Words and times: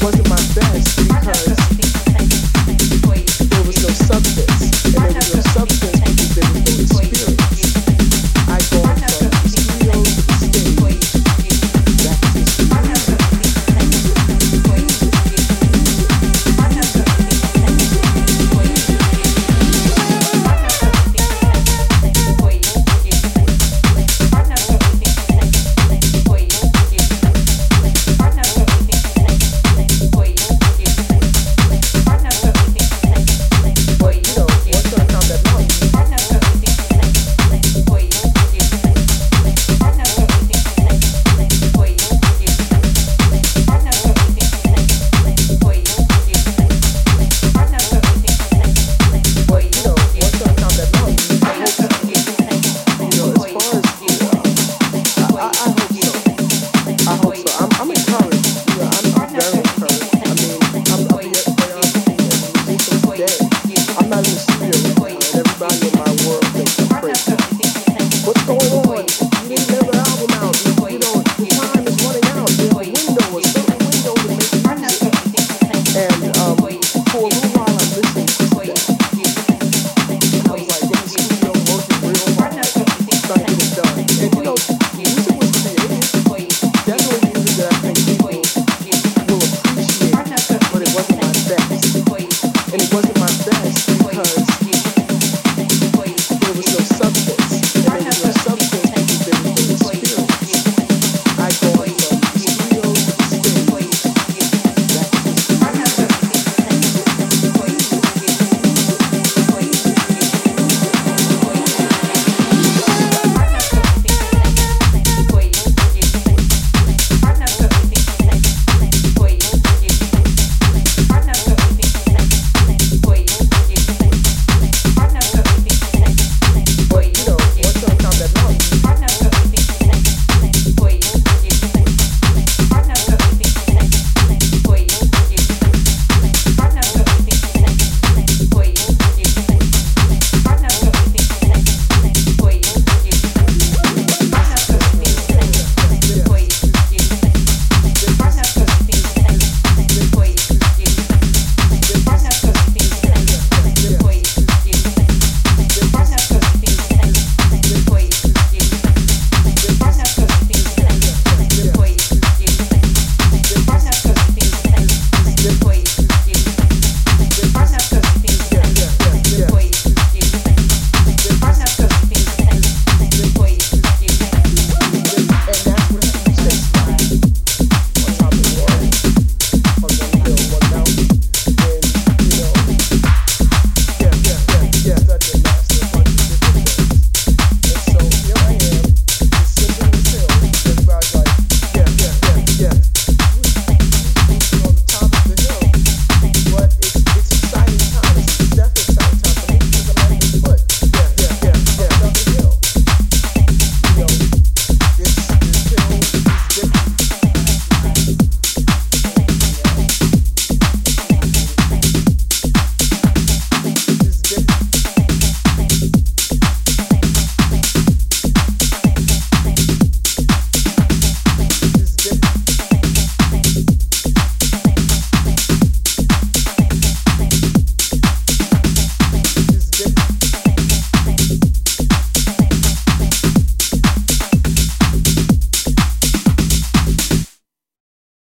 Pode 0.00 0.22
mind? 0.28 0.37